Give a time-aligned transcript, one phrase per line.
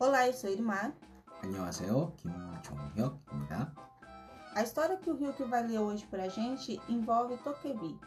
[0.00, 0.92] Olá, eu sou Irmã.
[1.42, 2.14] 안녕하세요.
[2.16, 3.72] 김종혁입니다.
[4.54, 7.98] A história que o Ryuk vai ler hoje pra gente envolve Tokebi.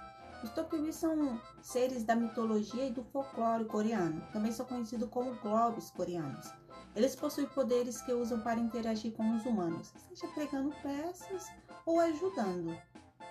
[0.44, 4.22] Os Tokebi são seres da mitologia e do folclore coreano.
[4.32, 6.52] Também são conhecidos como globes coreanos.
[6.96, 11.48] Eles possuem poderes que usam para interagir com os humanos, seja pregando peças
[11.86, 12.76] ou ajudando.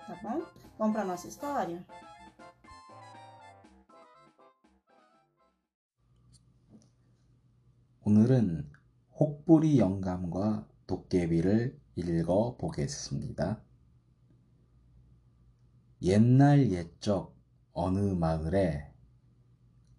[0.06, 0.42] Tá bom?
[0.78, 1.84] Vamos para nossa história?
[8.05, 8.69] 오늘은
[9.17, 13.61] 혹부리 영감과 도깨비를 읽어 보겠습니다.
[16.01, 17.33] 옛날 옛적
[17.71, 18.91] 어느 마을에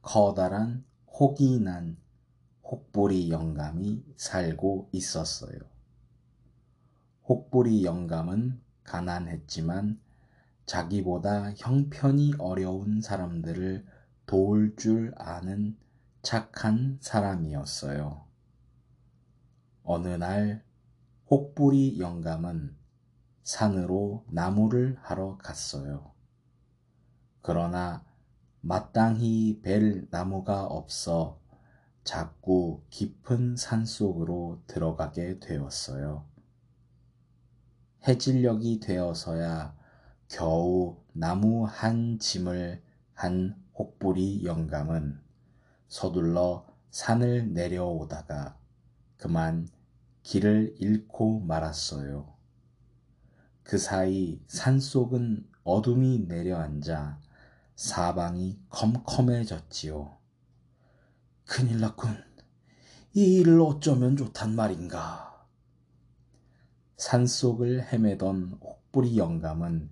[0.02, 0.84] 커다란
[1.19, 1.96] 혹이 난
[2.62, 5.59] 혹부리 영감이 살고 있었어요.
[7.27, 9.98] 혹부리 영감은 가난했지만
[10.66, 13.87] 자기보다 형편이 어려운 사람들을
[14.27, 15.79] 도울 줄 아는
[16.24, 18.24] 착한 사람이었어요.
[19.84, 20.65] 어느 날
[21.30, 22.74] 혹부리 영감은
[23.43, 26.12] 산으로 나무를 하러 갔어요.
[27.43, 28.02] 그러나
[28.62, 31.38] 마땅히 벨 나무가 없어
[32.04, 36.27] 자꾸 깊은 산 속으로 들어가게 되었어요.
[38.09, 39.77] 해질녘이 되어서야
[40.29, 45.24] 겨우 나무 한 짐을 한 혹부리 영감은
[45.95, 48.59] 서둘러 산을 내려오다가
[49.16, 49.68] 그만
[50.24, 52.34] 길을 잃고 말았어요.
[53.62, 57.20] 그 사이 산 속은 어둠이 내려앉아
[57.76, 60.18] 사방이 컴컴해졌지요.
[61.45, 62.10] 큰일 났군.
[63.12, 65.47] 이 일을 어쩌면 좋단 말인가.
[66.97, 69.91] 산 속을 헤매던 혹부리 영감은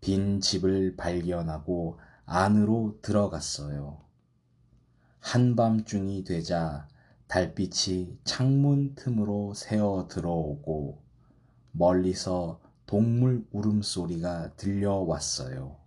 [0.00, 4.05] 빈 집을 발견하고 안으로 들어갔어요.
[5.26, 6.86] 한밤중이 되자
[7.26, 11.02] 달빛이 창문 틈으로 새어 들어오고
[11.72, 15.78] 멀리서 동물 울음소리가 들려왔어요.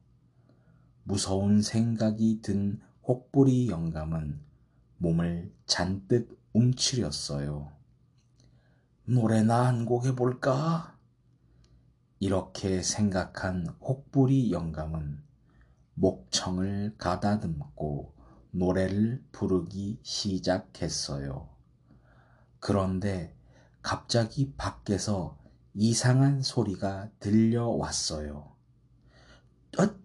[1.03, 4.41] 무서운 생각이 든 혹부리 영감은
[4.97, 7.71] 몸을 잔뜩 움츠렸어요.
[9.05, 10.97] 노래나 한 곡 해볼까?
[12.19, 15.23] 이렇게 생각한 혹부리 영감은
[15.93, 18.18] 목청을 가다듬고
[18.51, 21.49] 노래를 부르기 시작했어요.
[22.59, 23.35] 그런데
[23.81, 25.37] 갑자기 밖에서
[25.73, 28.55] 이상한 소리가 들려왔어요.
[29.77, 29.95] 아,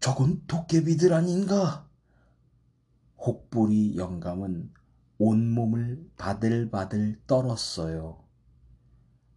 [0.00, 1.88] 저건 도깨비들 아닌가?
[3.18, 4.72] 혹부리 영감은
[5.18, 8.22] 온몸을 바들바들 떨었어요.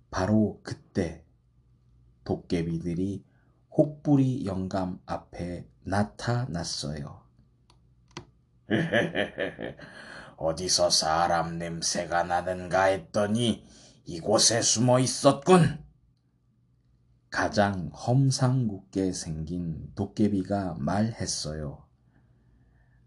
[0.09, 1.23] 바로 그때
[2.23, 3.23] 도깨비들이
[3.71, 7.26] 혹부리 영감 앞에 나타났어요.
[10.37, 13.65] 어디서 사람 냄새가 나는가 했더니
[14.05, 15.83] 이곳에 숨어 있었군.
[17.29, 21.85] 가장 험상궂게 생긴 도깨비가 말했어요.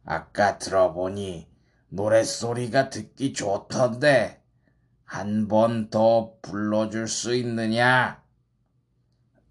[0.05, 1.49] 아까 들어보니
[1.89, 4.43] 노랫소리가 듣기 좋던데
[5.05, 8.23] 한 번 더 불러줄 수 있느냐?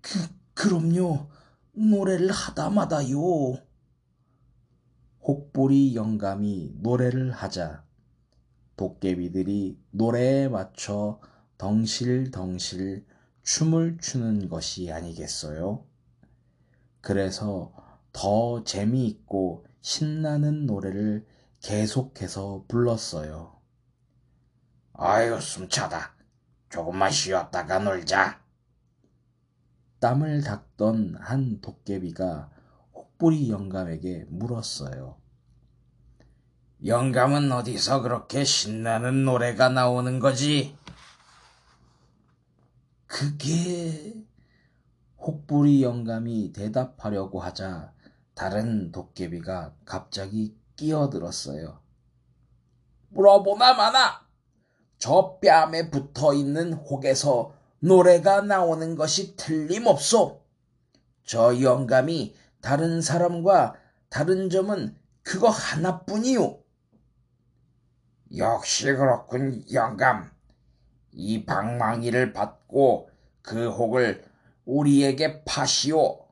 [0.02, 0.20] 그,
[0.54, 1.30] 그럼요.
[1.74, 3.69] 노래를 하다마다요.
[5.60, 7.84] 혹부리 영감이 노래를 하자
[8.78, 11.20] 도깨비들이 노래에 맞춰
[11.58, 13.06] 덩실덩실
[13.44, 15.86] 춤을 추는 것이 아니겠어요?
[17.02, 17.74] 그래서
[18.14, 21.28] 더 재미있고 신나는 노래를
[21.60, 23.60] 계속해서 불렀어요.
[24.94, 26.16] 아유, 숨차다.
[26.70, 28.42] 조금만 쉬었다가 놀자.
[30.00, 32.50] 땀을 닦던 한 도깨비가
[32.94, 35.20] 혹부리 영감에게 물었어요.
[36.86, 40.78] 영감은 어디서 그렇게 신나는 노래가 나오는 거지?
[43.06, 44.16] 그게
[45.18, 47.92] 혹부리 영감이 대답하려고 하자
[48.34, 51.82] 다른 도깨비가 갑자기 끼어들었어요.
[53.10, 54.26] 물어보나 마나
[54.98, 60.46] 저 뺨에 붙어 있는 혹에서 노래가 나오는 것이 틀림없소.
[61.26, 63.76] 저 영감이 다른 사람과
[64.10, 66.69] 다른 점은 그거 하나뿐이요.
[68.38, 70.30] 역시 그렇군, 영감.
[71.12, 73.10] 이 방망이를 받고
[73.42, 74.24] 그 혹을
[74.66, 76.28] 우리에게 파시오.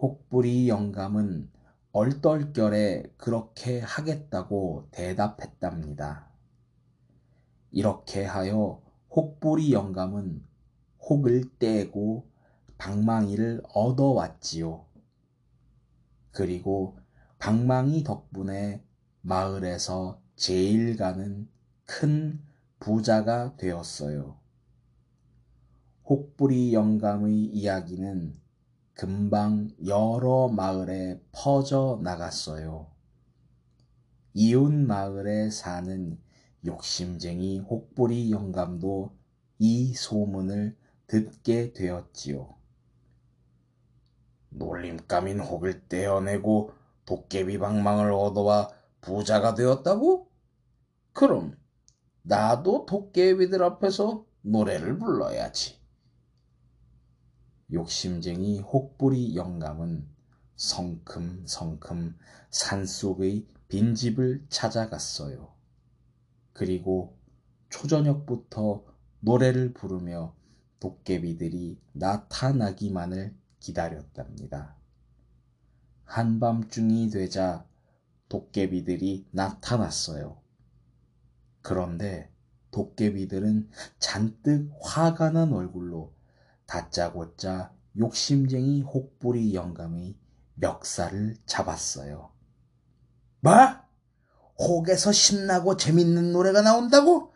[0.00, 1.50] 혹부리 영감은
[1.92, 6.28] 얼떨결에 그렇게 하겠다고 대답했답니다.
[7.70, 10.44] 이렇게 하여 혹부리 영감은
[11.08, 12.30] 혹을 떼고
[12.78, 14.84] 방망이를 얻어왔지요.
[16.30, 16.98] 그리고
[17.38, 18.82] 방망이 덕분에
[19.26, 21.48] 마을에서 제일 가는
[21.86, 22.42] 큰
[22.78, 24.36] 부자가 되었어요.
[26.04, 28.34] 혹부리 영감의 이야기는
[28.92, 32.88] 금방 여러 마을에 퍼져 나갔어요.
[34.34, 36.18] 이웃 마을에 사는
[36.66, 39.16] 욕심쟁이 혹부리 영감도
[39.58, 40.76] 이 소문을
[41.06, 42.54] 듣게 되었지요.
[44.50, 46.72] 놀림감인 혹을 떼어내고
[47.06, 50.30] 도깨비 방망을 얻어와 부자가 되었다고?
[51.12, 51.56] 그럼
[52.22, 55.78] 나도 도깨비들 앞에서 노래를 불러야지.
[57.72, 60.08] 욕심쟁이 혹부리 영감은
[60.56, 62.16] 성큼성큼
[62.50, 65.52] 산속의 빈집을 찾아갔어요.
[66.52, 67.18] 그리고
[67.68, 68.84] 초저녁부터
[69.20, 70.34] 노래를 부르며
[70.80, 74.76] 도깨비들이 나타나기만을 기다렸답니다.
[76.04, 77.66] 한밤중이 되자
[78.34, 80.42] 도깨비들이 나타났어요.
[81.62, 82.32] 그런데
[82.72, 83.70] 도깨비들은
[84.00, 86.12] 잔뜩 화가 난 얼굴로
[86.66, 90.16] 다짜고짜 욕심쟁이 혹부리 영감의
[90.54, 92.32] 멱살을 잡았어요.
[93.38, 93.52] 뭐?
[94.58, 97.32] 혹에서 신나고 재밌는 노래가 나온다고?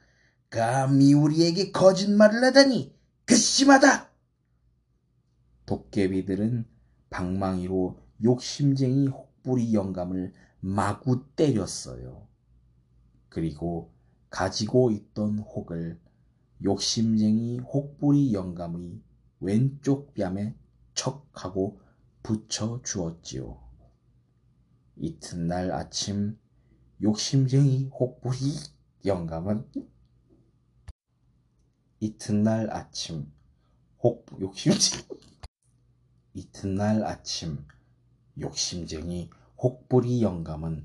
[0.51, 2.93] 감히 우리에게 거짓말을 하다니
[3.27, 4.11] 괘씸하다!
[5.65, 6.67] 도깨비들은
[7.11, 12.27] 방망이로 욕심쟁이 혹부리 영감을 마구 때렸어요.
[13.29, 13.93] 그리고
[14.31, 16.01] 가지고 있던 혹을
[16.63, 19.01] 욕심쟁이 혹부리 영감의
[19.41, 20.57] 왼쪽 뺨에
[20.95, 21.81] 척 하고
[22.23, 23.59] 붙여 주었지요.
[24.97, 26.37] 이튿날 아침
[27.01, 28.37] 욕심쟁이 혹부리
[29.05, 29.71] 영감은
[32.01, 33.31] 이튿날 아침
[34.03, 35.05] 혹 욕심쟁이
[36.35, 37.65] 이튿날 아침
[38.41, 40.85] 욕심쟁이 혹부리 영감은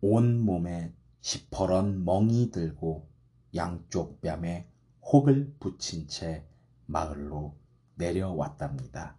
[0.00, 3.08] 온 몸에 시퍼런 멍이 들고
[3.54, 4.66] 양쪽 뺨에
[5.02, 6.44] 혹을 붙인 채
[6.86, 7.54] 마을로
[7.94, 9.16] 내려왔답니다.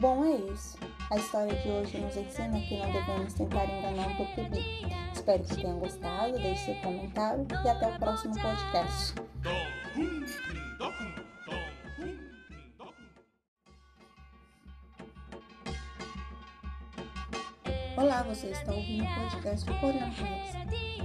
[0.00, 0.76] Bom, é isso.
[1.12, 4.84] A história de hoje nos ensina que não devemos tentar enganar um tucubi.
[5.14, 9.14] Espero que tenham gostado, deixe seu comentário e até o próximo podcast.
[18.34, 20.58] Você está ouvindo o podcast do Coreano Conversa.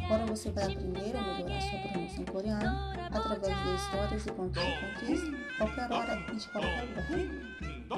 [0.05, 4.63] Agora você vai aprender a melhorar sua pronúncia em coreano através de histórias e contos
[4.63, 7.97] infantis, qualquer hora e de qualquer lugar.